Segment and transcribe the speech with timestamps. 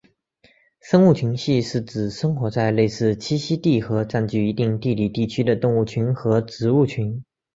[0.79, 7.23] 生物群系是指生活在类似栖息地和占据一定地理地区的动物群和植物群。